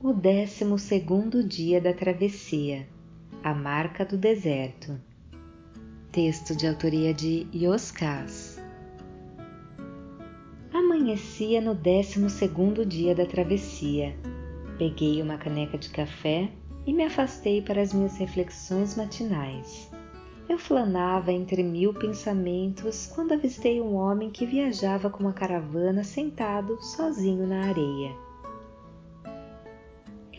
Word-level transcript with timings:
O 0.00 0.12
décimo 0.12 0.78
segundo 0.78 1.42
dia 1.42 1.80
da 1.80 1.92
travessia 1.92 2.86
A 3.42 3.52
marca 3.52 4.04
do 4.04 4.16
deserto 4.16 4.96
Texto 6.12 6.54
de 6.54 6.68
autoria 6.68 7.12
de 7.12 7.48
Yoskas 7.52 8.62
Amanhecia 10.72 11.60
no 11.60 11.74
décimo 11.74 12.30
segundo 12.30 12.86
dia 12.86 13.12
da 13.12 13.26
travessia. 13.26 14.16
Peguei 14.78 15.20
uma 15.20 15.36
caneca 15.36 15.76
de 15.76 15.90
café 15.90 16.48
e 16.86 16.92
me 16.92 17.02
afastei 17.02 17.60
para 17.60 17.82
as 17.82 17.92
minhas 17.92 18.16
reflexões 18.18 18.96
matinais. 18.96 19.90
Eu 20.48 20.58
flanava 20.58 21.32
entre 21.32 21.64
mil 21.64 21.92
pensamentos 21.92 23.10
quando 23.12 23.32
avistei 23.32 23.80
um 23.80 23.96
homem 23.96 24.30
que 24.30 24.46
viajava 24.46 25.10
com 25.10 25.24
uma 25.24 25.32
caravana 25.32 26.04
sentado 26.04 26.80
sozinho 26.80 27.48
na 27.48 27.64
areia. 27.64 28.27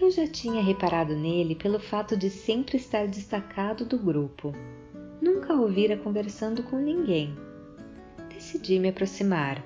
Eu 0.10 0.14
já 0.14 0.28
tinha 0.28 0.64
reparado 0.64 1.16
nele 1.16 1.54
pelo 1.54 1.80
fato 1.80 2.18
de 2.18 2.32
sempre 2.32 2.78
estar 2.78 3.08
destacado 3.08 3.86
do 3.86 3.96
grupo. 3.96 4.52
Nunca 5.22 5.54
o 5.54 5.68
vira 5.68 5.96
conversando 5.96 6.64
com 6.64 6.78
ninguém. 6.78 7.38
Decidi 8.28 8.80
me 8.80 8.90
aproximar. 8.90 9.64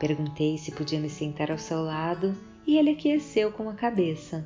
Perguntei 0.00 0.58
se 0.58 0.72
podia 0.72 0.98
me 0.98 1.08
sentar 1.08 1.52
ao 1.52 1.58
seu 1.58 1.80
lado 1.80 2.34
e 2.66 2.76
ele 2.76 2.90
aqueceu 2.90 3.52
com 3.52 3.68
a 3.70 3.74
cabeça. 3.74 4.44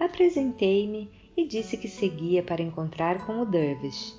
Apresentei-me 0.00 1.10
e 1.36 1.46
disse 1.46 1.76
que 1.76 1.86
seguia 1.86 2.42
para 2.42 2.62
encontrar 2.62 3.26
com 3.26 3.42
o 3.42 3.44
Dervish. 3.44 4.18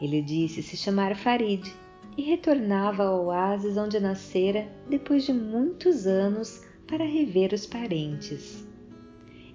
Ele 0.00 0.22
disse 0.22 0.62
se 0.62 0.76
chamar 0.76 1.16
Farid 1.16 1.68
e 2.16 2.22
retornava 2.22 3.06
ao 3.06 3.24
oásis 3.24 3.76
onde 3.76 3.98
nascera 3.98 4.72
depois 4.88 5.24
de 5.24 5.32
muitos 5.32 6.06
anos 6.06 6.62
para 6.86 7.04
rever 7.04 7.52
os 7.52 7.66
parentes 7.66 8.72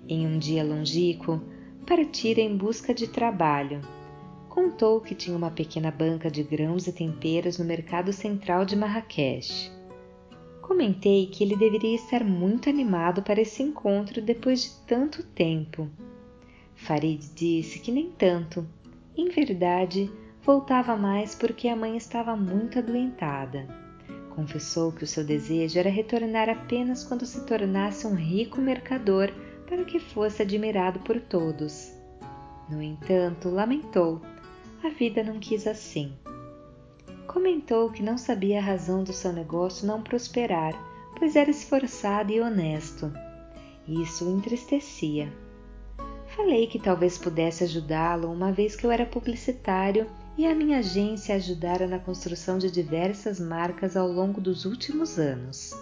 em 0.08 0.26
um 0.26 0.40
dia 0.40 0.64
longínquo, 0.64 1.42
partira 1.86 2.42
em 2.42 2.56
busca 2.56 2.94
de 2.94 3.08
trabalho. 3.08 3.82
Contou 4.48 5.00
que 5.00 5.16
tinha 5.16 5.36
uma 5.36 5.52
pequena 5.52 5.92
banca 5.92 6.30
de 6.30 6.44
grãos 6.44 6.88
e 6.88 6.92
temperos 6.92 7.58
no 7.58 7.66
mercado 7.66 8.12
central 8.12 8.66
de 8.66 8.76
Marrakech. 8.76 9.72
Comentei 10.62 11.28
que 11.28 11.44
ele 11.44 11.56
deveria 11.56 11.96
estar 11.96 12.24
muito 12.24 12.70
animado 12.70 13.24
para 13.24 13.42
esse 13.42 13.64
encontro 13.64 14.22
depois 14.22 14.64
de 14.64 14.70
tanto 14.86 15.24
tempo. 15.24 15.90
Farid 16.76 17.24
disse 17.36 17.80
que 17.80 17.92
nem 17.92 18.12
tanto. 18.12 18.68
Em 19.18 19.30
verdade, 19.30 20.12
voltava 20.44 20.96
mais 20.96 21.36
porque 21.36 21.68
a 21.68 21.76
mãe 21.76 21.98
estava 21.98 22.36
muito 22.36 22.80
adoentada. 22.80 23.68
Confessou 24.36 24.92
que 24.92 25.04
o 25.04 25.08
seu 25.08 25.24
desejo 25.24 25.78
era 25.78 25.90
retornar 25.90 26.50
apenas 26.50 27.04
quando 27.04 27.26
se 27.26 27.46
tornasse 27.46 28.08
um 28.08 28.16
rico 28.16 28.62
mercador 28.62 29.32
para 29.70 29.86
que 29.86 30.00
fosse 30.00 30.42
admirado 30.42 31.00
por 31.02 31.22
todos. 31.22 31.94
No 32.68 32.82
entanto, 32.82 33.50
lamentou: 33.50 34.20
a 34.84 34.90
vida 34.90 35.24
não 35.24 35.40
quis 35.40 35.68
assim. 35.68 36.12
Comentou 37.28 37.92
que 37.92 38.02
não 38.02 38.18
sabia 38.18 38.58
a 38.58 38.64
razão 38.64 39.04
do 39.04 39.14
seu 39.14 39.32
negócio 39.32 39.86
não 39.86 40.02
prosperar, 40.02 40.74
pois 41.18 41.36
era 41.36 41.52
esforçado 41.52 42.32
e 42.32 42.42
honesto. 42.42 43.14
Isso 43.88 44.28
o 44.28 44.36
entristecia. 44.36 45.32
Falei 46.36 46.66
que 46.66 46.80
talvez 46.80 47.18
pudesse 47.18 47.64
ajudá-lo, 47.64 48.32
uma 48.32 48.52
vez 48.52 48.76
que 48.76 48.86
eu 48.86 48.92
era 48.92 49.06
publicitário 49.06 50.08
e 50.38 50.48
a 50.48 50.56
minha 50.56 50.80
agência 50.80 51.36
ajudara 51.36 51.86
na 51.86 52.00
construção 52.00 52.58
de 52.58 52.72
diversas 52.72 53.40
marcas 53.40 53.96
ao 53.96 54.08
longo 54.08 54.40
dos 54.42 54.66
últimos 54.66 55.20
anos. 55.20 55.74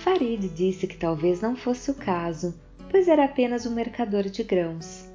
Farid 0.00 0.48
disse 0.48 0.86
que 0.86 0.96
talvez 0.96 1.42
não 1.42 1.54
fosse 1.54 1.90
o 1.90 1.94
caso, 1.94 2.58
pois 2.90 3.06
era 3.06 3.26
apenas 3.26 3.66
um 3.66 3.74
mercador 3.74 4.22
de 4.30 4.42
grãos. 4.42 5.06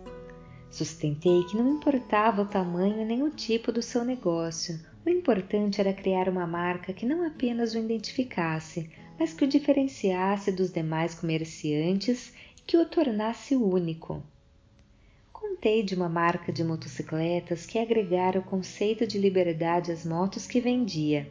Sustentei 0.69 1.43
que 1.45 1.57
não 1.57 1.73
importava 1.73 2.43
o 2.43 2.47
tamanho 2.47 3.03
nem 3.03 3.23
o 3.23 3.31
tipo 3.31 3.71
do 3.71 3.81
seu 3.81 4.05
negócio, 4.05 4.79
o 5.03 5.09
importante 5.09 5.81
era 5.81 5.91
criar 5.91 6.29
uma 6.29 6.45
marca 6.45 6.93
que 6.93 7.03
não 7.03 7.25
apenas 7.25 7.73
o 7.73 7.79
identificasse, 7.79 8.87
mas 9.19 9.33
que 9.33 9.43
o 9.43 9.47
diferenciasse 9.47 10.51
dos 10.51 10.71
demais 10.71 11.15
comerciantes 11.15 12.31
e 12.55 12.61
que 12.61 12.77
o 12.77 12.85
tornasse 12.85 13.55
único. 13.55 14.21
Contei 15.33 15.81
de 15.81 15.95
uma 15.95 16.09
marca 16.09 16.53
de 16.53 16.63
motocicletas 16.63 17.65
que 17.65 17.79
agregara 17.79 18.37
o 18.37 18.43
conceito 18.43 19.07
de 19.07 19.17
liberdade 19.17 19.91
às 19.91 20.05
motos 20.05 20.45
que 20.45 20.61
vendia 20.61 21.27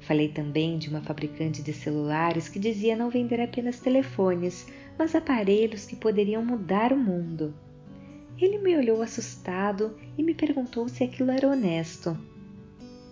Falei 0.00 0.28
também 0.28 0.78
de 0.78 0.88
uma 0.88 1.00
fabricante 1.00 1.62
de 1.62 1.72
celulares 1.72 2.48
que 2.48 2.58
dizia 2.58 2.96
não 2.96 3.10
vender 3.10 3.40
apenas 3.40 3.80
telefones, 3.80 4.66
mas 4.98 5.14
aparelhos 5.14 5.84
que 5.84 5.96
poderiam 5.96 6.44
mudar 6.44 6.92
o 6.92 6.96
mundo. 6.96 7.54
Ele 8.38 8.58
me 8.58 8.76
olhou 8.76 9.02
assustado 9.02 9.96
e 10.16 10.22
me 10.22 10.34
perguntou 10.34 10.88
se 10.88 11.02
aquilo 11.02 11.30
era 11.30 11.48
honesto. 11.48 12.16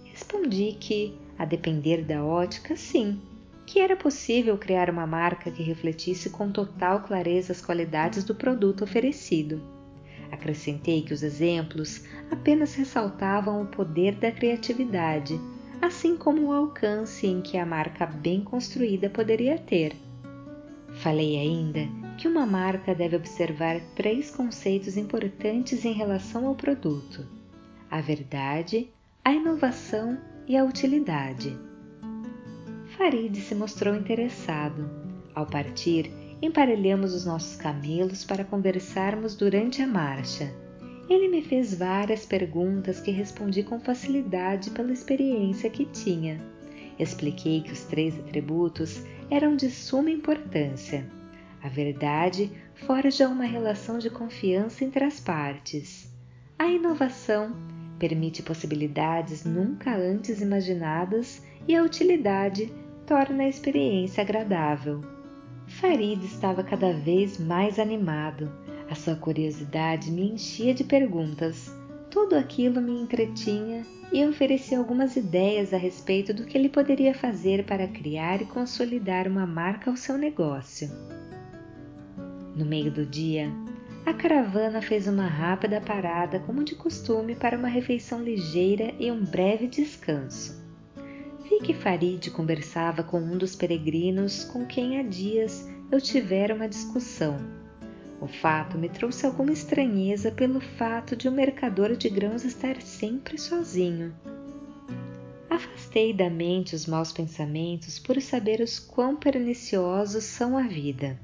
Respondi 0.04 0.76
que, 0.78 1.18
a 1.38 1.44
depender 1.44 2.04
da 2.04 2.22
ótica, 2.22 2.76
sim, 2.76 3.20
que 3.66 3.80
era 3.80 3.96
possível 3.96 4.56
criar 4.58 4.90
uma 4.90 5.06
marca 5.06 5.50
que 5.50 5.62
refletisse 5.62 6.30
com 6.30 6.52
total 6.52 7.00
clareza 7.00 7.52
as 7.52 7.60
qualidades 7.60 8.22
do 8.22 8.34
produto 8.34 8.84
oferecido. 8.84 9.60
Acrescentei 10.30 11.02
que 11.02 11.14
os 11.14 11.22
exemplos 11.22 12.04
apenas 12.30 12.74
ressaltavam 12.74 13.62
o 13.62 13.66
poder 13.66 14.16
da 14.16 14.30
criatividade 14.30 15.40
assim 15.80 16.16
como 16.16 16.48
o 16.48 16.52
alcance 16.52 17.26
em 17.26 17.40
que 17.40 17.56
a 17.56 17.66
marca 17.66 18.06
bem 18.06 18.42
construída 18.42 19.08
poderia 19.10 19.58
ter. 19.58 19.94
Falei 20.94 21.36
ainda 21.36 21.88
que 22.16 22.28
uma 22.28 22.46
marca 22.46 22.94
deve 22.94 23.16
observar 23.16 23.80
três 23.94 24.30
conceitos 24.30 24.96
importantes 24.96 25.84
em 25.84 25.92
relação 25.92 26.46
ao 26.46 26.54
produto: 26.54 27.26
a 27.90 28.00
verdade, 28.00 28.88
a 29.24 29.32
inovação 29.32 30.18
e 30.46 30.56
a 30.56 30.64
utilidade. 30.64 31.56
Farid 32.96 33.36
se 33.40 33.54
mostrou 33.54 33.94
interessado. 33.94 34.88
Ao 35.34 35.46
partir, 35.46 36.12
emparelhamos 36.40 37.12
os 37.12 37.24
nossos 37.24 37.56
camelos 37.56 38.24
para 38.24 38.44
conversarmos 38.44 39.34
durante 39.34 39.82
a 39.82 39.86
marcha 39.86 40.63
ele 41.08 41.28
me 41.28 41.42
fez 41.42 41.74
várias 41.74 42.24
perguntas 42.24 43.00
que 43.00 43.10
respondi 43.10 43.62
com 43.62 43.78
facilidade 43.78 44.70
pela 44.70 44.92
experiência 44.92 45.68
que 45.68 45.84
tinha. 45.86 46.40
Expliquei 46.98 47.60
que 47.62 47.72
os 47.72 47.84
três 47.84 48.18
atributos 48.18 49.02
eram 49.30 49.56
de 49.56 49.70
suma 49.70 50.10
importância. 50.10 51.06
A 51.62 51.68
verdade 51.68 52.50
forja 52.74 53.28
uma 53.28 53.44
relação 53.44 53.98
de 53.98 54.10
confiança 54.10 54.84
entre 54.84 55.04
as 55.04 55.18
partes. 55.18 56.12
A 56.58 56.66
inovação 56.66 57.54
permite 57.98 58.42
possibilidades 58.42 59.44
nunca 59.44 59.96
antes 59.96 60.40
imaginadas 60.40 61.42
e 61.66 61.74
a 61.74 61.82
utilidade 61.82 62.72
torna 63.06 63.44
a 63.44 63.48
experiência 63.48 64.22
agradável. 64.22 65.02
Farid 65.66 66.24
estava 66.24 66.62
cada 66.62 66.92
vez 66.92 67.38
mais 67.38 67.78
animado 67.78 68.52
a 68.88 68.94
sua 68.94 69.16
curiosidade 69.16 70.10
me 70.10 70.30
enchia 70.30 70.74
de 70.74 70.84
perguntas. 70.84 71.74
Tudo 72.10 72.36
aquilo 72.36 72.80
me 72.80 72.92
entretinha 72.92 73.84
e 74.12 74.24
oferecia 74.24 74.78
algumas 74.78 75.16
ideias 75.16 75.72
a 75.72 75.76
respeito 75.76 76.32
do 76.32 76.44
que 76.44 76.56
ele 76.56 76.68
poderia 76.68 77.14
fazer 77.14 77.64
para 77.64 77.88
criar 77.88 78.40
e 78.42 78.46
consolidar 78.46 79.26
uma 79.26 79.46
marca 79.46 79.90
ao 79.90 79.96
seu 79.96 80.16
negócio. 80.16 80.90
No 82.54 82.64
meio 82.64 82.90
do 82.90 83.04
dia, 83.04 83.50
a 84.06 84.12
caravana 84.12 84.80
fez 84.80 85.08
uma 85.08 85.26
rápida 85.26 85.80
parada, 85.80 86.38
como 86.40 86.62
de 86.62 86.74
costume, 86.74 87.34
para 87.34 87.58
uma 87.58 87.68
refeição 87.68 88.22
ligeira 88.22 88.94
e 89.00 89.10
um 89.10 89.24
breve 89.24 89.66
descanso. 89.66 90.62
Vi 91.42 91.58
que 91.60 91.74
Farid 91.74 92.30
conversava 92.30 93.02
com 93.02 93.18
um 93.18 93.36
dos 93.36 93.56
peregrinos 93.56 94.44
com 94.44 94.64
quem 94.66 95.00
há 95.00 95.02
dias 95.02 95.68
eu 95.90 96.00
tivera 96.00 96.54
uma 96.54 96.68
discussão 96.68 97.63
o 98.20 98.26
fato 98.26 98.78
me 98.78 98.88
trouxe 98.88 99.26
alguma 99.26 99.52
estranheza 99.52 100.30
pelo 100.30 100.60
fato 100.60 101.16
de 101.16 101.28
o 101.28 101.32
mercador 101.32 101.96
de 101.96 102.08
grãos 102.08 102.44
estar 102.44 102.80
sempre 102.80 103.38
sozinho. 103.38 104.14
Afastei 105.50 106.12
da 106.12 106.30
mente 106.30 106.74
os 106.74 106.86
maus 106.86 107.12
pensamentos 107.12 107.98
por 107.98 108.20
saber 108.20 108.60
os 108.60 108.78
quão 108.78 109.14
perniciosos 109.14 110.24
são 110.24 110.56
a 110.56 110.62
vida. 110.62 111.18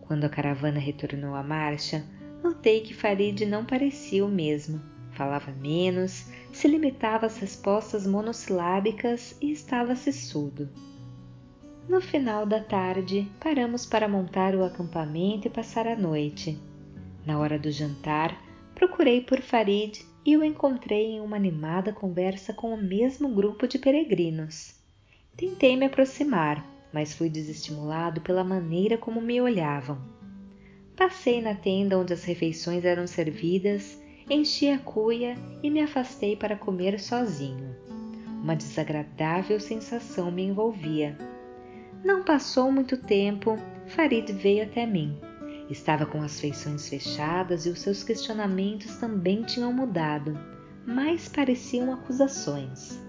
Quando 0.00 0.24
a 0.24 0.28
caravana 0.28 0.80
retornou 0.80 1.34
à 1.34 1.42
marcha, 1.42 2.04
notei 2.42 2.80
que 2.80 2.94
Farid 2.94 3.46
não 3.46 3.64
parecia 3.64 4.24
o 4.24 4.28
mesmo. 4.28 4.80
Falava 5.12 5.52
menos, 5.52 6.26
se 6.52 6.66
limitava 6.66 7.26
às 7.26 7.36
respostas 7.38 8.06
monossilábicas 8.06 9.36
e 9.40 9.52
estava 9.52 9.94
sissudo. 9.94 10.68
No 11.88 12.00
final 12.00 12.46
da 12.46 12.60
tarde, 12.60 13.28
paramos 13.40 13.84
para 13.84 14.08
montar 14.08 14.54
o 14.54 14.64
acampamento 14.64 15.48
e 15.48 15.50
passar 15.50 15.86
a 15.86 15.96
noite. 15.96 16.58
Na 17.26 17.38
hora 17.38 17.58
do 17.58 17.70
jantar, 17.70 18.40
procurei 18.74 19.20
por 19.20 19.40
Farid 19.40 20.04
e 20.24 20.36
o 20.36 20.44
encontrei 20.44 21.12
em 21.12 21.20
uma 21.20 21.36
animada 21.36 21.92
conversa 21.92 22.52
com 22.52 22.72
o 22.72 22.80
mesmo 22.80 23.28
grupo 23.28 23.66
de 23.66 23.78
peregrinos. 23.78 24.80
Tentei 25.36 25.76
me 25.76 25.86
aproximar, 25.86 26.64
mas 26.92 27.14
fui 27.14 27.28
desestimulado 27.28 28.20
pela 28.20 28.44
maneira 28.44 28.96
como 28.96 29.20
me 29.20 29.40
olhavam. 29.40 29.98
Passei 30.96 31.40
na 31.42 31.54
tenda 31.54 31.98
onde 31.98 32.12
as 32.12 32.22
refeições 32.24 32.84
eram 32.84 33.06
servidas, 33.06 34.00
enchi 34.30 34.68
a 34.68 34.78
cuia 34.78 35.34
e 35.62 35.70
me 35.70 35.80
afastei 35.80 36.36
para 36.36 36.56
comer 36.56 37.00
sozinho. 37.00 37.74
Uma 38.42 38.54
desagradável 38.54 39.58
sensação 39.58 40.30
me 40.30 40.42
envolvia. 40.42 41.16
Não 42.04 42.24
passou 42.24 42.72
muito 42.72 42.96
tempo, 42.96 43.56
Farid 43.86 44.32
veio 44.32 44.64
até 44.64 44.84
mim. 44.84 45.16
Estava 45.70 46.04
com 46.04 46.20
as 46.20 46.40
feições 46.40 46.88
fechadas 46.88 47.64
e 47.64 47.70
os 47.70 47.78
seus 47.78 48.02
questionamentos 48.02 48.96
também 48.96 49.42
tinham 49.42 49.72
mudado, 49.72 50.36
mas 50.84 51.28
pareciam 51.28 51.92
acusações. 51.92 53.00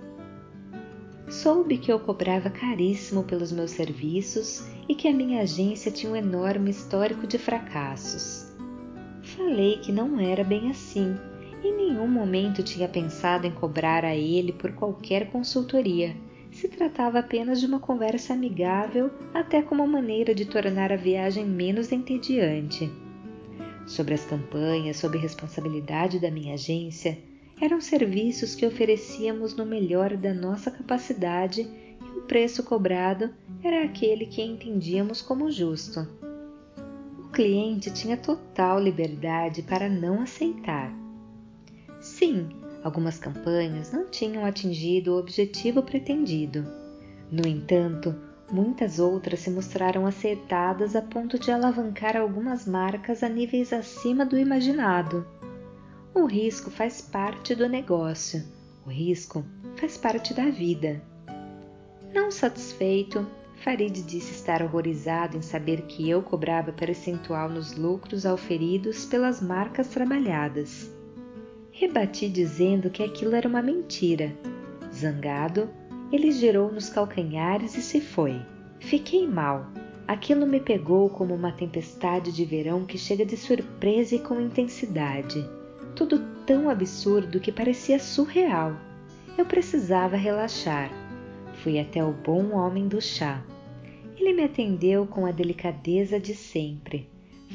Soube 1.27 1.79
que 1.79 1.91
eu 1.91 1.99
cobrava 1.99 2.51
caríssimo 2.51 3.23
pelos 3.23 3.51
meus 3.51 3.71
serviços 3.71 4.67
e 4.87 4.93
que 4.93 5.07
a 5.07 5.13
minha 5.13 5.41
agência 5.41 5.91
tinha 5.91 6.11
um 6.11 6.15
enorme 6.15 6.69
histórico 6.69 7.25
de 7.25 7.39
fracassos. 7.39 8.53
Falei 9.23 9.79
que 9.79 9.91
não 9.91 10.19
era 10.19 10.43
bem 10.43 10.69
assim. 10.69 11.17
Em 11.63 11.75
nenhum 11.75 12.07
momento 12.07 12.61
tinha 12.61 12.87
pensado 12.87 13.47
em 13.47 13.51
cobrar 13.51 14.05
a 14.05 14.15
ele 14.15 14.53
por 14.53 14.73
qualquer 14.73 15.31
consultoria. 15.31 16.15
Se 16.53 16.67
tratava 16.67 17.19
apenas 17.19 17.59
de 17.59 17.65
uma 17.65 17.79
conversa 17.79 18.33
amigável, 18.33 19.09
até 19.33 19.61
como 19.61 19.85
maneira 19.87 20.35
de 20.35 20.45
tornar 20.45 20.91
a 20.91 20.95
viagem 20.95 21.45
menos 21.45 21.91
entediante. 21.91 22.91
Sobre 23.87 24.13
as 24.13 24.23
campanhas 24.23 24.97
sob 24.97 25.17
responsabilidade 25.17 26.19
da 26.19 26.29
minha 26.29 26.53
agência, 26.53 27.17
eram 27.59 27.81
serviços 27.81 28.55
que 28.55 28.65
oferecíamos 28.65 29.55
no 29.55 29.65
melhor 29.65 30.15
da 30.15 30.33
nossa 30.33 30.69
capacidade 30.69 31.61
e 31.61 32.19
o 32.19 32.21
preço 32.21 32.63
cobrado 32.63 33.33
era 33.63 33.83
aquele 33.83 34.27
que 34.27 34.41
entendíamos 34.41 35.21
como 35.21 35.51
justo. 35.51 36.07
O 37.19 37.29
cliente 37.29 37.91
tinha 37.91 38.15
total 38.15 38.79
liberdade 38.79 39.63
para 39.63 39.89
não 39.89 40.21
aceitar. 40.21 40.93
Sim, 41.99 42.49
algumas 42.83 43.17
campanhas 43.17 43.91
não 43.91 44.05
tinham 44.09 44.45
atingido 44.45 45.13
o 45.13 45.19
objetivo 45.19 45.81
pretendido. 45.81 46.65
No 47.31 47.47
entanto, 47.47 48.13
muitas 48.51 48.99
outras 48.99 49.39
se 49.39 49.49
mostraram 49.49 50.05
acertadas 50.05 50.95
a 50.95 51.01
ponto 51.01 51.39
de 51.39 51.51
alavancar 51.51 52.15
algumas 52.15 52.67
marcas 52.67 53.23
a 53.23 53.29
níveis 53.29 53.73
acima 53.73 54.25
do 54.25 54.37
imaginado. 54.37 55.25
O 56.13 56.25
risco 56.25 56.69
faz 56.69 57.01
parte 57.01 57.55
do 57.55 57.67
negócio, 57.67 58.43
o 58.85 58.89
risco 58.89 59.43
faz 59.77 59.97
parte 59.97 60.33
da 60.33 60.51
vida. 60.51 61.01
Não 62.13 62.29
satisfeito, 62.29 63.25
Farid 63.63 64.03
disse 64.03 64.33
estar 64.33 64.61
horrorizado 64.61 65.37
em 65.37 65.41
saber 65.41 65.83
que 65.83 66.07
eu 66.07 66.21
cobrava 66.21 66.71
percentual 66.71 67.49
nos 67.49 67.75
lucros 67.75 68.25
auferidos 68.25 69.05
pelas 69.05 69.41
marcas 69.41 69.87
trabalhadas. 69.87 70.92
Rebati 71.73 72.29
dizendo 72.29 72.89
que 72.89 73.03
aquilo 73.03 73.35
era 73.35 73.47
uma 73.47 73.61
mentira. 73.61 74.33
Zangado, 74.93 75.69
ele 76.11 76.31
girou 76.31 76.71
nos 76.71 76.87
calcanhares 76.87 77.75
e 77.75 77.81
se 77.81 77.99
foi. 77.99 78.41
Fiquei 78.79 79.27
mal. 79.27 79.67
Aquilo 80.07 80.47
me 80.47 80.61
pegou 80.61 81.09
como 81.09 81.35
uma 81.35 81.51
tempestade 81.51 82.31
de 82.31 82.45
verão 82.45 82.85
que 82.85 82.97
chega 82.97 83.25
de 83.25 83.35
surpresa 83.35 84.15
e 84.15 84.19
com 84.19 84.39
intensidade 84.39 85.45
tudo 85.95 86.19
tão 86.45 86.69
absurdo 86.69 87.39
que 87.39 87.51
parecia 87.51 87.99
surreal. 87.99 88.75
Eu 89.37 89.45
precisava 89.45 90.15
relaxar. 90.15 90.91
Fui 91.63 91.79
até 91.79 92.03
o 92.03 92.11
bom 92.11 92.53
homem 92.55 92.87
do 92.87 93.01
chá. 93.01 93.43
Ele 94.17 94.33
me 94.33 94.43
atendeu 94.43 95.05
com 95.05 95.25
a 95.25 95.31
delicadeza 95.31 96.19
de 96.19 96.35
sempre. 96.35 97.09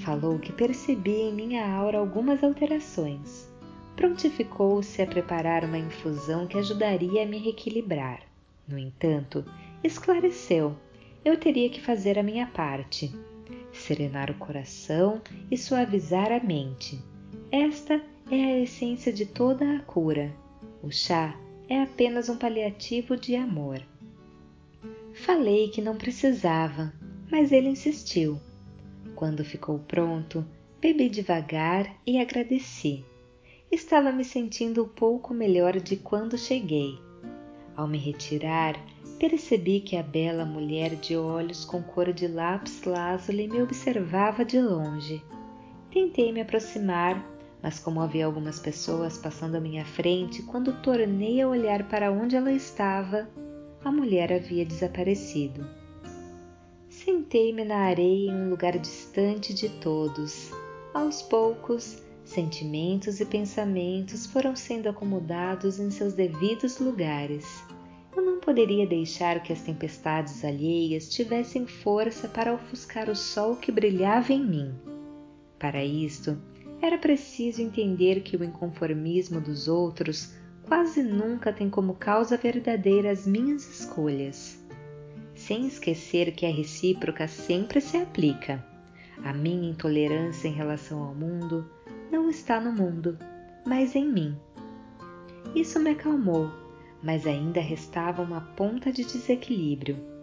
Falou 0.05 0.39
que 0.39 0.53
percebia 0.53 1.29
em 1.29 1.35
minha 1.35 1.67
aura 1.67 1.99
algumas 1.99 2.43
alterações. 2.43 3.48
Prontificou-se 3.99 5.03
a 5.03 5.07
preparar 5.09 5.65
uma 5.65 5.77
infusão 5.77 6.47
que 6.47 6.57
ajudaria 6.57 7.25
a 7.25 7.27
me 7.27 7.37
reequilibrar. 7.37 8.23
No 8.69 8.79
entanto, 8.79 9.45
esclareceu: 9.83 10.77
eu 11.25 11.37
teria 11.37 11.69
que 11.69 11.81
fazer 11.81 12.17
a 12.17 12.23
minha 12.23 12.47
parte, 12.47 13.13
serenar 13.73 14.31
o 14.31 14.35
coração 14.35 15.21
e 15.51 15.59
suavizar 15.59 16.31
a 16.31 16.39
mente. 16.39 16.97
Esta 17.51 18.01
é 18.31 18.37
a 18.37 18.61
essência 18.61 19.13
de 19.13 19.27
toda 19.27 19.69
a 19.75 19.81
cura. 19.81 20.33
O 20.81 20.93
chá 20.93 21.37
é 21.69 21.83
apenas 21.83 22.29
um 22.29 22.37
paliativo 22.37 23.17
de 23.17 23.35
amor. 23.35 23.83
Falei 25.13 25.71
que 25.71 25.83
não 25.83 25.97
precisava, 25.97 26.93
mas 27.29 27.51
ele 27.51 27.71
insistiu. 27.71 28.39
Quando 29.17 29.45
ficou 29.45 29.81
pronto, 29.81 30.47
bebi 30.81 31.09
devagar 31.09 31.93
e 32.07 32.21
agradeci. 32.21 33.05
Estava 33.71 34.11
me 34.11 34.25
sentindo 34.25 34.85
um 34.85 34.89
pouco 34.89 35.35
melhor 35.35 35.79
de 35.79 35.95
quando 35.95 36.39
cheguei. 36.39 36.99
Ao 37.77 37.87
me 37.87 37.99
retirar, 37.99 38.75
percebi 39.19 39.81
que 39.81 39.95
a 39.95 40.03
bela 40.03 40.47
mulher 40.47 40.97
de 40.97 41.19
olhos 41.19 41.67
com 41.67 41.83
cor 41.83 42.11
de 42.11 42.27
lápis 42.27 42.83
lazuli 42.85 43.47
me 43.47 43.61
observava 43.61 44.43
de 44.43 44.59
longe. 44.59 45.23
Tentei 45.91 46.33
me 46.33 46.41
aproximar, 46.41 47.23
mas 47.63 47.79
como 47.79 48.01
havia 48.01 48.25
algumas 48.25 48.59
pessoas 48.59 49.19
passando 49.19 49.57
à 49.57 49.61
minha 49.61 49.85
frente, 49.85 50.43
quando 50.45 50.81
tornei 50.81 51.43
a 51.43 51.49
olhar 51.49 51.87
para 51.89 52.11
onde 52.11 52.37
ela 52.37 52.53
estava, 52.53 53.29
a 53.85 53.93
mulher 53.93 54.33
havia 54.33 54.65
desaparecido. 54.65 55.69
Sentei-me 56.89 57.65
na 57.65 57.81
areia 57.81 58.31
em 58.31 58.35
um 58.35 58.49
lugar 58.49 58.79
distante 58.79 59.53
de 59.53 59.69
todos. 59.69 60.51
Aos 60.95 61.21
poucos, 61.21 62.03
sentimentos 62.29 63.21
e 63.21 63.25
pensamentos 63.25 64.27
foram 64.27 64.55
sendo 64.55 64.89
acomodados 64.89 65.79
em 65.79 65.91
seus 65.91 66.13
devidos 66.13 66.79
lugares. 66.79 67.65
Eu 68.17 68.23
não 68.23 68.39
poderia 68.39 68.87
deixar 68.87 69.43
que 69.43 69.53
as 69.53 69.63
tempestades 69.63 70.45
alheias 70.45 71.09
tivessem 71.09 71.67
força 71.67 72.29
para 72.29 72.53
ofuscar 72.53 73.09
o 73.09 73.17
sol 73.17 73.57
que 73.57 73.73
brilhava 73.73 74.33
em 74.33 74.45
mim. 74.45 74.75
Para 75.59 75.85
isto, 75.85 76.39
era 76.81 76.99
preciso 76.99 77.63
entender 77.63 78.21
que 78.21 78.37
o 78.37 78.45
inconformismo 78.45 79.41
dos 79.41 79.67
outros 79.67 80.35
quase 80.67 81.03
nunca 81.03 81.53
tem 81.53 81.71
como 81.71 81.95
causa 81.95 82.37
verdadeira 82.37 83.11
as 83.11 83.27
minhas 83.27 83.67
escolhas. 83.69 84.63
Sem 85.35 85.67
esquecer 85.67 86.33
que 86.33 86.45
a 86.45 86.53
recíproca 86.53 87.27
sempre 87.27 87.81
se 87.81 87.97
aplica. 87.97 88.65
A 89.25 89.33
minha 89.33 89.71
intolerância 89.71 90.47
em 90.47 90.53
relação 90.53 91.03
ao 91.03 91.15
mundo 91.15 91.69
não 92.11 92.29
está 92.29 92.61
no 92.61 92.73
mundo, 92.73 93.19
mas 93.67 93.95
em 93.95 94.07
mim. 94.07 94.37
Isso 95.55 95.81
me 95.81 95.91
acalmou, 95.91 96.51
mas 97.03 97.27
ainda 97.27 97.61
restava 97.61 98.23
uma 98.23 98.41
ponta 98.41 98.93
de 98.93 99.05
desequilíbrio 99.05 100.19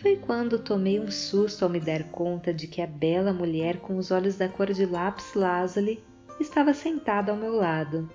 foi 0.00 0.16
quando 0.16 0.60
tomei 0.60 1.00
um 1.00 1.10
susto 1.10 1.64
ao 1.64 1.68
me 1.68 1.80
dar 1.80 2.04
conta 2.04 2.54
de 2.54 2.68
que 2.68 2.80
a 2.80 2.86
bela 2.86 3.32
mulher 3.32 3.78
com 3.78 3.96
os 3.96 4.12
olhos 4.12 4.36
da 4.36 4.48
cor 4.48 4.72
de 4.72 4.86
lápis 4.86 5.34
lazuli 5.34 6.02
estava 6.38 6.72
sentada 6.72 7.32
ao 7.32 7.38
meu 7.38 7.56
lado. 7.56 8.08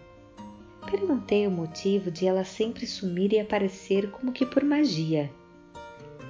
Perguntei 0.89 1.45
o 1.45 1.51
motivo 1.51 2.09
de 2.09 2.25
ela 2.25 2.45
sempre 2.45 2.87
sumir 2.87 3.33
e 3.33 3.39
aparecer 3.39 4.09
como 4.11 4.31
que 4.31 4.45
por 4.45 4.63
magia. 4.63 5.29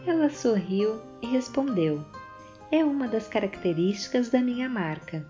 Ela 0.07 0.29
sorriu 0.29 0.99
e 1.21 1.27
respondeu: 1.27 2.03
É 2.71 2.83
uma 2.83 3.07
das 3.07 3.27
características 3.27 4.29
da 4.29 4.41
minha 4.41 4.67
marca. 4.67 5.23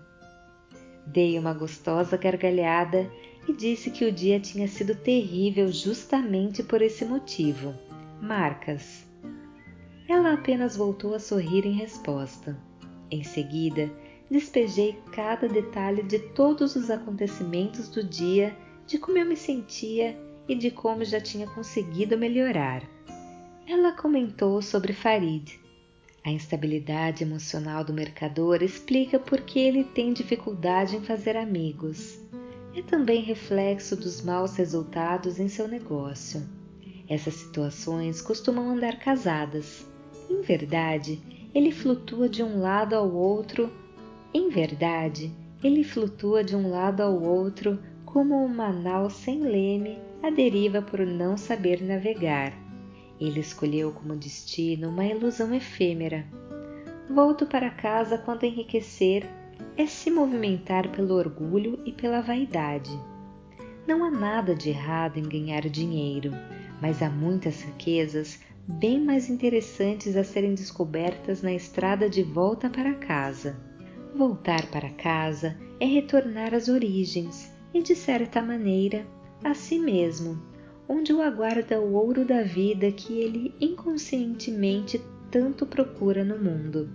Dei 1.06 1.38
uma 1.38 1.52
gostosa 1.52 2.16
gargalhada 2.16 3.10
e 3.46 3.52
disse 3.52 3.90
que 3.90 4.04
o 4.04 4.12
dia 4.12 4.40
tinha 4.40 4.66
sido 4.66 4.94
terrível 4.94 5.70
justamente 5.70 6.62
por 6.62 6.80
esse 6.80 7.04
motivo. 7.04 7.74
Marcas. 8.20 9.06
Ela 10.08 10.34
apenas 10.34 10.76
voltou 10.76 11.14
a 11.14 11.18
sorrir 11.18 11.66
em 11.66 11.72
resposta. 11.72 12.56
Em 13.10 13.22
seguida, 13.22 13.90
despejei 14.30 14.98
cada 15.12 15.48
detalhe 15.48 16.02
de 16.02 16.18
todos 16.18 16.74
os 16.76 16.90
acontecimentos 16.90 17.88
do 17.88 18.02
dia, 18.02 18.56
de 18.86 18.98
como 18.98 19.18
eu 19.18 19.26
me 19.26 19.36
sentia 19.36 20.18
e 20.48 20.54
de 20.54 20.70
como 20.70 21.04
já 21.04 21.20
tinha 21.20 21.46
conseguido 21.46 22.18
melhorar. 22.18 22.82
Ela 23.66 23.92
comentou 23.92 24.60
sobre 24.60 24.92
Farid. 24.92 25.58
A 26.26 26.30
instabilidade 26.30 27.22
emocional 27.22 27.84
do 27.84 27.92
mercador 27.92 28.62
explica 28.62 29.18
por 29.18 29.42
que 29.42 29.58
ele 29.58 29.84
tem 29.84 30.10
dificuldade 30.10 30.96
em 30.96 31.02
fazer 31.02 31.36
amigos. 31.36 32.18
É 32.74 32.80
também 32.80 33.20
reflexo 33.20 33.94
dos 33.94 34.22
maus 34.22 34.56
resultados 34.56 35.38
em 35.38 35.48
seu 35.48 35.68
negócio. 35.68 36.42
Essas 37.06 37.34
situações 37.34 38.22
costumam 38.22 38.70
andar 38.70 38.98
casadas. 38.98 39.86
Em 40.30 40.40
verdade, 40.40 41.20
ele 41.54 41.70
flutua 41.70 42.26
de 42.26 42.42
um 42.42 42.58
lado 42.58 42.96
ao 42.96 43.12
outro. 43.12 43.70
Em 44.32 44.48
verdade, 44.48 45.30
ele 45.62 45.84
flutua 45.84 46.42
de 46.42 46.56
um 46.56 46.70
lado 46.70 47.02
ao 47.02 47.22
outro 47.22 47.78
como 48.06 48.42
uma 48.42 48.72
nau 48.72 49.10
sem 49.10 49.40
leme 49.40 49.98
à 50.22 50.30
deriva 50.30 50.80
por 50.80 51.00
não 51.00 51.36
saber 51.36 51.82
navegar. 51.82 52.63
Ele 53.20 53.40
escolheu 53.40 53.92
como 53.92 54.16
destino 54.16 54.88
uma 54.88 55.04
ilusão 55.04 55.54
efêmera. 55.54 56.26
Volto 57.08 57.46
para 57.46 57.70
casa 57.70 58.18
quando 58.18 58.44
enriquecer 58.44 59.26
é 59.76 59.86
se 59.86 60.10
movimentar 60.10 60.90
pelo 60.90 61.14
orgulho 61.14 61.80
e 61.84 61.92
pela 61.92 62.20
vaidade. 62.20 62.90
Não 63.86 64.04
há 64.04 64.10
nada 64.10 64.54
de 64.54 64.70
errado 64.70 65.18
em 65.18 65.28
ganhar 65.28 65.68
dinheiro, 65.68 66.32
mas 66.80 67.02
há 67.02 67.10
muitas 67.10 67.62
riquezas 67.62 68.40
bem 68.66 68.98
mais 68.98 69.28
interessantes 69.28 70.16
a 70.16 70.24
serem 70.24 70.54
descobertas 70.54 71.42
na 71.42 71.52
estrada 71.52 72.08
de 72.08 72.22
volta 72.22 72.70
para 72.70 72.94
casa. 72.94 73.56
Voltar 74.14 74.66
para 74.70 74.90
casa 74.90 75.56
é 75.78 75.84
retornar 75.84 76.54
às 76.54 76.68
origens 76.68 77.52
e, 77.74 77.82
de 77.82 77.94
certa 77.94 78.40
maneira, 78.40 79.06
a 79.42 79.52
si 79.52 79.78
mesmo, 79.78 80.40
onde 80.88 81.12
o 81.12 81.22
aguarda 81.22 81.80
o 81.80 81.94
ouro 81.94 82.24
da 82.24 82.42
vida 82.42 82.90
que 82.92 83.14
ele 83.14 83.54
inconscientemente 83.60 85.00
tanto 85.30 85.66
procura 85.66 86.24
no 86.24 86.38
mundo. 86.38 86.88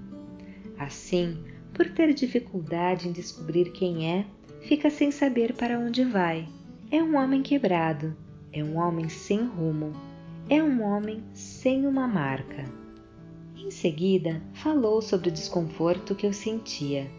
Assim, 0.78 1.38
por 1.74 1.90
ter 1.90 2.14
dificuldade 2.14 3.08
em 3.08 3.12
descobrir 3.12 3.72
quem 3.72 4.10
é, 4.12 4.26
fica 4.62 4.90
sem 4.90 5.12
saber 5.12 5.54
para 5.54 5.80
onde 5.80 6.04
vai. 6.04 6.48
É 6.92 7.02
um 7.02 7.18
homem 7.18 7.42
quebrado, 7.42 8.16
é 8.52 8.64
um 8.64 8.78
homem 8.78 9.10
sem 9.10 9.44
rumo, 9.44 9.94
é 10.50 10.64
um 10.64 10.82
homem 10.82 11.24
sem 11.34 11.86
uma 11.86 12.08
marca. 12.08 12.66
Em 13.56 13.70
seguida, 13.70 14.42
falou 14.54 15.02
sobre 15.02 15.30
o 15.30 15.32
desconforto 15.32 16.16
que 16.16 16.26
eu 16.26 16.34
sentia. 16.34 17.10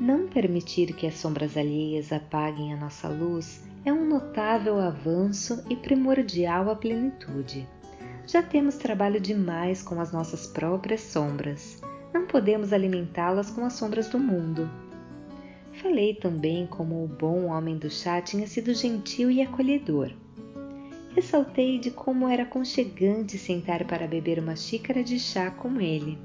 Não 0.00 0.26
permitir 0.26 0.92
que 0.94 1.06
as 1.06 1.14
sombras 1.14 1.56
alheias 1.56 2.12
apaguem 2.12 2.74
a 2.74 2.76
nossa 2.76 3.08
luz 3.08 3.64
é 3.86 3.92
um 3.92 4.04
notável 4.04 4.80
avanço 4.80 5.64
e 5.70 5.76
primordial 5.76 6.68
à 6.68 6.74
plenitude. 6.74 7.68
Já 8.26 8.42
temos 8.42 8.74
trabalho 8.74 9.20
demais 9.20 9.80
com 9.80 10.00
as 10.00 10.10
nossas 10.10 10.48
próprias 10.48 11.02
sombras. 11.02 11.80
Não 12.12 12.26
podemos 12.26 12.72
alimentá-las 12.72 13.48
com 13.48 13.64
as 13.64 13.74
sombras 13.74 14.08
do 14.08 14.18
mundo. 14.18 14.68
Falei 15.74 16.14
também 16.14 16.66
como 16.66 17.04
o 17.04 17.06
bom 17.06 17.44
homem 17.44 17.78
do 17.78 17.88
chá 17.88 18.20
tinha 18.20 18.48
sido 18.48 18.74
gentil 18.74 19.30
e 19.30 19.40
acolhedor. 19.40 20.10
Ressaltei 21.14 21.78
de 21.78 21.92
como 21.92 22.28
era 22.28 22.42
aconchegante 22.42 23.38
sentar 23.38 23.84
para 23.84 24.08
beber 24.08 24.40
uma 24.40 24.56
xícara 24.56 25.04
de 25.04 25.20
chá 25.20 25.48
com 25.48 25.80
ele. 25.80 26.18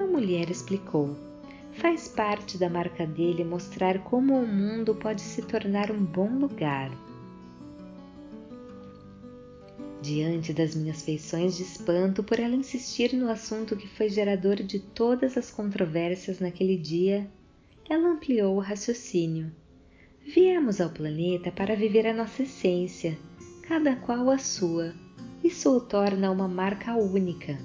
A 0.00 0.04
mulher 0.06 0.50
explicou. 0.50 1.31
Faz 1.72 2.06
parte 2.06 2.58
da 2.58 2.68
marca 2.68 3.06
dele 3.06 3.44
mostrar 3.44 3.98
como 4.04 4.38
o 4.38 4.46
mundo 4.46 4.94
pode 4.94 5.22
se 5.22 5.42
tornar 5.42 5.90
um 5.90 6.04
bom 6.04 6.28
lugar. 6.28 6.90
Diante 10.02 10.52
das 10.52 10.74
minhas 10.74 11.02
feições 11.02 11.56
de 11.56 11.62
espanto 11.62 12.22
por 12.22 12.38
ela 12.38 12.54
insistir 12.54 13.14
no 13.14 13.30
assunto 13.30 13.76
que 13.76 13.88
foi 13.88 14.08
gerador 14.08 14.56
de 14.56 14.80
todas 14.80 15.38
as 15.38 15.50
controvérsias 15.50 16.40
naquele 16.40 16.76
dia, 16.76 17.26
ela 17.88 18.10
ampliou 18.10 18.56
o 18.56 18.60
raciocínio. 18.60 19.50
Viemos 20.24 20.80
ao 20.80 20.90
planeta 20.90 21.50
para 21.50 21.74
viver 21.74 22.06
a 22.06 22.14
nossa 22.14 22.42
essência, 22.42 23.18
cada 23.66 23.96
qual 23.96 24.28
a 24.30 24.38
sua. 24.38 24.94
Isso 25.42 25.74
o 25.74 25.80
torna 25.80 26.30
uma 26.30 26.48
marca 26.48 26.94
única. 26.94 27.58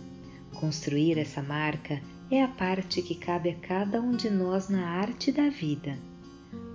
Construir 0.60 1.18
essa 1.18 1.42
marca 1.42 2.02
é 2.30 2.44
a 2.44 2.48
parte 2.48 3.02
que 3.02 3.16
cabe 3.16 3.50
a 3.50 3.56
cada 3.56 4.02
um 4.02 4.12
de 4.12 4.30
nós 4.30 4.68
na 4.68 4.86
arte 4.86 5.32
da 5.32 5.50
vida. 5.50 5.98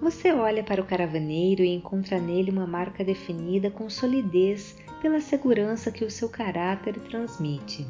Você 0.00 0.32
olha 0.32 0.64
para 0.64 0.80
o 0.80 0.86
caravaneiro 0.86 1.62
e 1.62 1.74
encontra 1.74 2.18
nele 2.18 2.50
uma 2.50 2.66
marca 2.66 3.04
definida 3.04 3.70
com 3.70 3.88
solidez 3.88 4.76
pela 5.00 5.20
segurança 5.20 5.92
que 5.92 6.04
o 6.04 6.10
seu 6.10 6.28
caráter 6.28 6.98
transmite. 7.00 7.86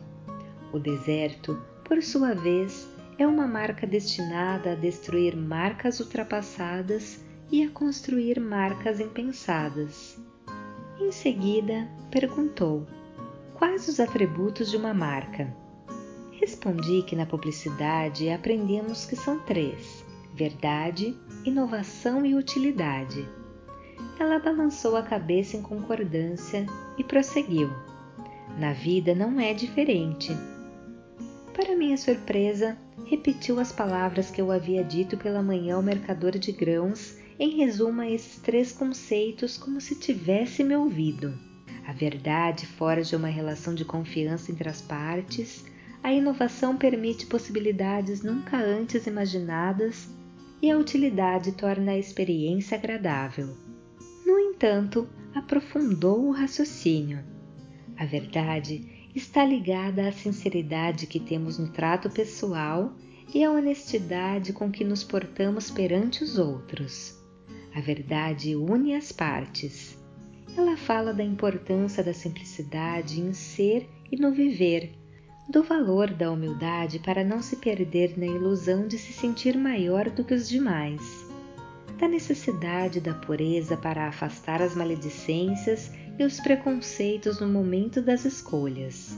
O 0.72 0.78
deserto, 0.78 1.62
por 1.84 2.02
sua 2.02 2.34
vez, 2.34 2.88
é 3.16 3.26
uma 3.26 3.46
marca 3.46 3.86
destinada 3.86 4.72
a 4.72 4.74
destruir 4.74 5.36
marcas 5.36 6.00
ultrapassadas 6.00 7.24
e 7.50 7.62
a 7.62 7.70
construir 7.70 8.40
marcas 8.40 8.98
impensadas. 8.98 10.18
Em 11.00 11.12
seguida, 11.12 11.88
perguntou: 12.10 12.86
Quais 13.54 13.86
os 13.86 14.00
atributos 14.00 14.70
de 14.70 14.76
uma 14.76 14.92
marca? 14.92 15.61
Respondi 16.64 17.02
que 17.02 17.16
na 17.16 17.26
publicidade 17.26 18.30
aprendemos 18.30 19.04
que 19.04 19.16
são 19.16 19.40
três: 19.40 20.04
verdade, 20.32 21.12
inovação 21.44 22.24
e 22.24 22.36
utilidade. 22.36 23.28
Ela 24.16 24.38
balançou 24.38 24.94
a 24.96 25.02
cabeça 25.02 25.56
em 25.56 25.62
concordância 25.62 26.64
e 26.96 27.02
prosseguiu: 27.02 27.68
Na 28.60 28.72
vida 28.72 29.12
não 29.12 29.40
é 29.40 29.52
diferente. 29.52 30.30
Para 31.52 31.74
minha 31.74 31.96
surpresa, 31.96 32.78
repetiu 33.06 33.58
as 33.58 33.72
palavras 33.72 34.30
que 34.30 34.40
eu 34.40 34.52
havia 34.52 34.84
dito 34.84 35.16
pela 35.16 35.42
manhã 35.42 35.74
ao 35.74 35.82
mercador 35.82 36.38
de 36.38 36.52
grãos 36.52 37.16
em 37.40 37.56
resumo 37.56 38.02
a 38.02 38.08
esses 38.08 38.40
três 38.40 38.70
conceitos 38.70 39.58
como 39.58 39.80
se 39.80 39.96
tivesse 39.96 40.62
me 40.62 40.76
ouvido. 40.76 41.36
A 41.84 41.92
verdade 41.92 42.68
forja 42.68 43.16
uma 43.16 43.26
relação 43.26 43.74
de 43.74 43.84
confiança 43.84 44.52
entre 44.52 44.68
as 44.68 44.80
partes, 44.80 45.71
a 46.02 46.12
inovação 46.12 46.76
permite 46.76 47.26
possibilidades 47.26 48.22
nunca 48.22 48.56
antes 48.56 49.06
imaginadas 49.06 50.08
e 50.60 50.70
a 50.70 50.76
utilidade 50.76 51.52
torna 51.52 51.92
a 51.92 51.98
experiência 51.98 52.76
agradável. 52.76 53.56
No 54.26 54.38
entanto, 54.38 55.08
aprofundou 55.34 56.26
o 56.26 56.32
raciocínio. 56.32 57.24
A 57.96 58.04
verdade 58.04 59.08
está 59.14 59.44
ligada 59.44 60.08
à 60.08 60.12
sinceridade 60.12 61.06
que 61.06 61.20
temos 61.20 61.58
no 61.58 61.68
trato 61.68 62.10
pessoal 62.10 62.96
e 63.32 63.44
à 63.44 63.50
honestidade 63.50 64.52
com 64.52 64.70
que 64.70 64.84
nos 64.84 65.04
portamos 65.04 65.70
perante 65.70 66.24
os 66.24 66.38
outros. 66.38 67.16
A 67.74 67.80
verdade 67.80 68.56
une 68.56 68.94
as 68.94 69.12
partes. 69.12 69.98
Ela 70.56 70.76
fala 70.76 71.14
da 71.14 71.24
importância 71.24 72.02
da 72.02 72.12
simplicidade 72.12 73.20
em 73.20 73.32
ser 73.32 73.88
e 74.10 74.16
no 74.16 74.32
viver 74.32 75.01
do 75.48 75.62
valor 75.62 76.10
da 76.10 76.30
humildade 76.30 76.98
para 76.98 77.24
não 77.24 77.42
se 77.42 77.56
perder 77.56 78.16
na 78.16 78.26
ilusão 78.26 78.86
de 78.86 78.96
se 78.96 79.12
sentir 79.12 79.56
maior 79.56 80.08
do 80.08 80.24
que 80.24 80.34
os 80.34 80.48
demais, 80.48 81.00
da 81.98 82.06
necessidade 82.06 83.00
da 83.00 83.14
pureza 83.14 83.76
para 83.76 84.08
afastar 84.08 84.62
as 84.62 84.74
maledicências 84.74 85.92
e 86.18 86.24
os 86.24 86.38
preconceitos 86.40 87.40
no 87.40 87.48
momento 87.48 88.00
das 88.00 88.24
escolhas. 88.24 89.16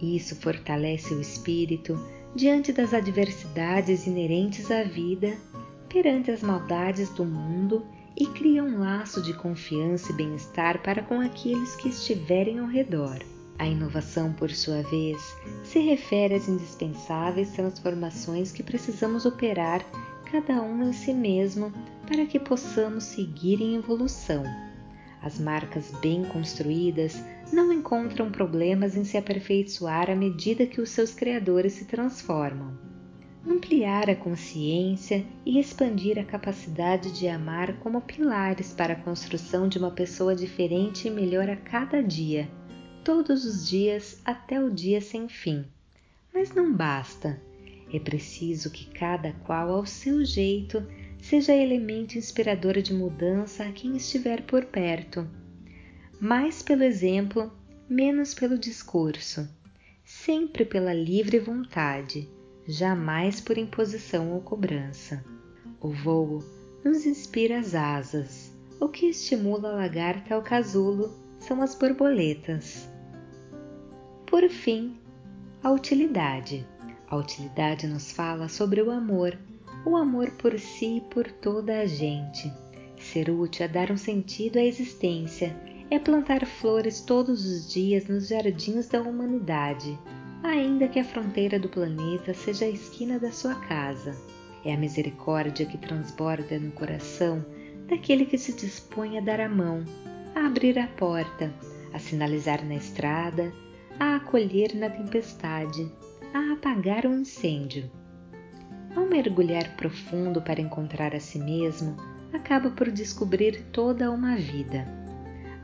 Isso 0.00 0.36
fortalece 0.36 1.12
o 1.12 1.20
espírito 1.20 1.98
diante 2.34 2.72
das 2.72 2.94
adversidades 2.94 4.06
inerentes 4.06 4.70
à 4.70 4.84
vida, 4.84 5.36
perante 5.88 6.30
as 6.30 6.42
maldades 6.42 7.10
do 7.10 7.24
mundo 7.24 7.84
e 8.16 8.26
cria 8.26 8.62
um 8.62 8.78
laço 8.78 9.22
de 9.22 9.32
confiança 9.32 10.12
e 10.12 10.14
bem-estar 10.14 10.82
para 10.82 11.02
com 11.02 11.20
aqueles 11.20 11.74
que 11.76 11.88
estiverem 11.88 12.58
ao 12.58 12.66
redor. 12.66 13.18
A 13.58 13.66
inovação, 13.66 14.32
por 14.32 14.52
sua 14.52 14.82
vez, 14.82 15.20
se 15.64 15.80
refere 15.80 16.36
às 16.36 16.48
indispensáveis 16.48 17.50
transformações 17.50 18.52
que 18.52 18.62
precisamos 18.62 19.26
operar 19.26 19.84
cada 20.30 20.62
um 20.62 20.88
em 20.88 20.92
si 20.92 21.12
mesmo 21.12 21.72
para 22.06 22.24
que 22.24 22.38
possamos 22.38 23.02
seguir 23.02 23.60
em 23.60 23.74
evolução. 23.74 24.44
As 25.20 25.40
marcas 25.40 25.90
bem 26.00 26.24
construídas 26.24 27.20
não 27.52 27.72
encontram 27.72 28.30
problemas 28.30 28.96
em 28.96 29.02
se 29.02 29.16
aperfeiçoar 29.16 30.08
à 30.08 30.14
medida 30.14 30.64
que 30.64 30.80
os 30.80 30.90
seus 30.90 31.12
criadores 31.12 31.72
se 31.72 31.84
transformam. 31.84 32.78
Ampliar 33.44 34.08
a 34.08 34.14
consciência 34.14 35.26
e 35.44 35.58
expandir 35.58 36.16
a 36.16 36.24
capacidade 36.24 37.10
de 37.10 37.26
amar 37.26 37.72
como 37.80 38.00
pilares 38.02 38.72
para 38.72 38.92
a 38.92 39.00
construção 39.02 39.66
de 39.66 39.78
uma 39.78 39.90
pessoa 39.90 40.36
diferente 40.36 41.08
e 41.08 41.10
melhor 41.10 41.50
a 41.50 41.56
cada 41.56 42.00
dia 42.00 42.48
todos 43.08 43.46
os 43.46 43.66
dias 43.66 44.20
até 44.22 44.62
o 44.62 44.70
dia 44.70 45.00
sem 45.00 45.30
fim. 45.30 45.64
Mas 46.30 46.54
não 46.54 46.70
basta. 46.70 47.40
É 47.90 47.98
preciso 47.98 48.70
que 48.70 48.84
cada 48.84 49.32
qual, 49.46 49.70
ao 49.70 49.86
seu 49.86 50.22
jeito, 50.26 50.86
seja 51.18 51.54
elemento 51.54 52.18
inspirador 52.18 52.82
de 52.82 52.92
mudança 52.92 53.64
a 53.64 53.72
quem 53.72 53.96
estiver 53.96 54.42
por 54.42 54.66
perto. 54.66 55.26
Mais 56.20 56.62
pelo 56.62 56.82
exemplo, 56.82 57.50
menos 57.88 58.34
pelo 58.34 58.58
discurso. 58.58 59.48
Sempre 60.04 60.66
pela 60.66 60.92
livre 60.92 61.38
vontade, 61.38 62.28
jamais 62.66 63.40
por 63.40 63.56
imposição 63.56 64.32
ou 64.32 64.42
cobrança. 64.42 65.24
O 65.80 65.88
voo 65.88 66.44
nos 66.84 67.06
inspira 67.06 67.58
as 67.58 67.74
asas. 67.74 68.52
O 68.78 68.86
que 68.86 69.06
estimula 69.06 69.70
a 69.70 69.76
lagarta 69.76 70.34
ao 70.34 70.42
casulo 70.42 71.10
são 71.38 71.62
as 71.62 71.74
borboletas. 71.74 72.86
Por 74.30 74.46
fim, 74.50 74.94
a 75.62 75.70
utilidade. 75.70 76.66
A 77.08 77.16
utilidade 77.16 77.86
nos 77.86 78.12
fala 78.12 78.46
sobre 78.46 78.82
o 78.82 78.90
amor, 78.90 79.38
o 79.86 79.96
amor 79.96 80.30
por 80.32 80.58
si 80.58 80.98
e 80.98 81.00
por 81.00 81.32
toda 81.32 81.80
a 81.80 81.86
gente. 81.86 82.52
Ser 82.98 83.30
útil 83.30 83.64
é 83.64 83.68
dar 83.68 83.90
um 83.90 83.96
sentido 83.96 84.58
à 84.58 84.62
existência, 84.62 85.56
é 85.90 85.98
plantar 85.98 86.44
flores 86.44 87.00
todos 87.00 87.46
os 87.46 87.72
dias 87.72 88.06
nos 88.06 88.28
jardins 88.28 88.86
da 88.86 89.00
humanidade, 89.00 89.98
ainda 90.42 90.88
que 90.88 90.98
a 90.98 91.04
fronteira 91.04 91.58
do 91.58 91.70
planeta 91.70 92.34
seja 92.34 92.66
a 92.66 92.70
esquina 92.70 93.18
da 93.18 93.32
sua 93.32 93.54
casa. 93.54 94.14
É 94.62 94.74
a 94.74 94.76
misericórdia 94.76 95.64
que 95.64 95.78
transborda 95.78 96.58
no 96.58 96.70
coração 96.72 97.42
daquele 97.86 98.26
que 98.26 98.36
se 98.36 98.52
dispõe 98.52 99.16
a 99.16 99.22
dar 99.22 99.40
a 99.40 99.48
mão, 99.48 99.86
a 100.34 100.44
abrir 100.46 100.78
a 100.78 100.86
porta, 100.86 101.50
a 101.94 101.98
sinalizar 101.98 102.62
na 102.62 102.74
estrada, 102.74 103.50
a 103.98 104.16
acolher 104.16 104.74
na 104.74 104.88
tempestade, 104.88 105.90
a 106.32 106.52
apagar 106.52 107.04
um 107.06 107.20
incêndio. 107.20 107.90
Ao 108.94 109.06
mergulhar 109.06 109.76
profundo 109.76 110.40
para 110.40 110.60
encontrar 110.60 111.14
a 111.14 111.20
si 111.20 111.38
mesmo, 111.38 111.96
acaba 112.32 112.70
por 112.70 112.90
descobrir 112.90 113.64
toda 113.72 114.10
uma 114.10 114.36
vida. 114.36 114.86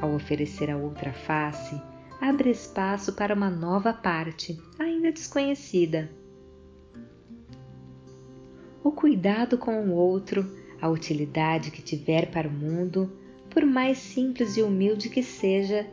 Ao 0.00 0.12
oferecer 0.14 0.70
a 0.70 0.76
outra 0.76 1.12
face, 1.12 1.80
abre 2.20 2.50
espaço 2.50 3.12
para 3.12 3.34
uma 3.34 3.50
nova 3.50 3.92
parte, 3.92 4.60
ainda 4.78 5.12
desconhecida. 5.12 6.10
O 8.82 8.90
cuidado 8.90 9.56
com 9.56 9.88
o 9.88 9.92
outro, 9.92 10.44
a 10.80 10.88
utilidade 10.88 11.70
que 11.70 11.82
tiver 11.82 12.30
para 12.30 12.48
o 12.48 12.52
mundo, 12.52 13.10
por 13.48 13.64
mais 13.64 13.98
simples 13.98 14.56
e 14.56 14.62
humilde 14.62 15.08
que 15.08 15.22
seja, 15.22 15.86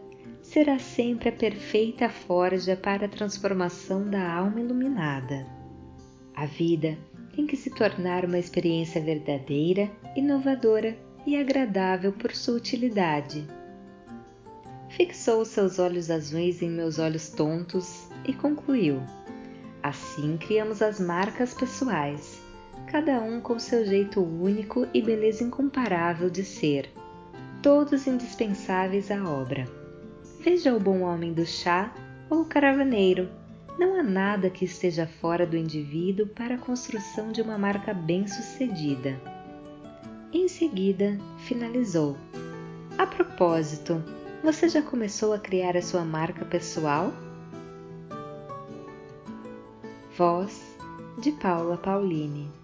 será 0.51 0.77
sempre 0.77 1.29
a 1.29 1.31
perfeita 1.31 2.09
forja 2.09 2.75
para 2.75 3.05
a 3.05 3.09
transformação 3.09 4.09
da 4.09 4.33
alma 4.33 4.59
iluminada. 4.59 5.47
A 6.35 6.45
vida 6.45 6.97
tem 7.33 7.47
que 7.47 7.55
se 7.55 7.69
tornar 7.69 8.25
uma 8.25 8.37
experiência 8.37 8.99
verdadeira, 8.99 9.89
inovadora 10.13 10.97
e 11.25 11.37
agradável 11.37 12.11
por 12.11 12.35
sua 12.35 12.55
utilidade. 12.55 13.47
Fixou 14.89 15.45
seus 15.45 15.79
olhos 15.79 16.11
azuis 16.11 16.61
em 16.61 16.69
meus 16.69 16.99
olhos 16.99 17.29
tontos 17.29 18.09
e 18.27 18.33
concluiu: 18.33 19.01
Assim 19.81 20.35
criamos 20.35 20.81
as 20.81 20.99
marcas 20.99 21.53
pessoais, 21.53 22.41
cada 22.87 23.21
um 23.21 23.39
com 23.39 23.57
seu 23.57 23.85
jeito 23.85 24.21
único 24.21 24.85
e 24.93 25.01
beleza 25.01 25.45
incomparável 25.45 26.29
de 26.29 26.43
ser, 26.43 26.91
todos 27.63 28.05
indispensáveis 28.05 29.09
à 29.09 29.23
obra. 29.23 29.80
Veja 30.43 30.73
o 30.73 30.79
bom 30.79 31.01
homem 31.01 31.33
do 31.33 31.45
chá 31.45 31.93
ou 32.27 32.41
o 32.41 32.45
caravaneiro 32.45 33.29
não 33.77 33.99
há 33.99 34.01
nada 34.01 34.49
que 34.49 34.65
esteja 34.65 35.05
fora 35.05 35.45
do 35.45 35.55
indivíduo 35.55 36.25
para 36.25 36.55
a 36.55 36.57
construção 36.57 37.31
de 37.31 37.43
uma 37.43 37.59
marca 37.59 37.93
bem-sucedida. 37.93 39.21
Em 40.33 40.47
seguida, 40.47 41.15
finalizou: 41.45 42.17
A 42.97 43.05
propósito, 43.05 44.03
você 44.43 44.67
já 44.67 44.81
começou 44.81 45.31
a 45.31 45.37
criar 45.37 45.77
a 45.77 45.81
sua 45.81 46.03
marca 46.03 46.43
pessoal? 46.43 47.13
Voz 50.17 50.75
de 51.19 51.31
Paula 51.33 51.77
Pauline 51.77 52.60